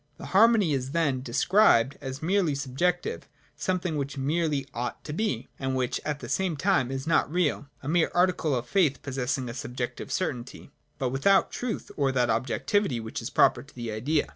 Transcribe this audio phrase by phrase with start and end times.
[0.17, 5.47] The harmony is then de scribed as merely subjective, something which merely ought to be,
[5.59, 9.47] and which at the same time is not real,— a mere article of faith, possessing
[9.47, 14.27] a subjective certainty, but without truth, or that objectivity which is proper to the Idea.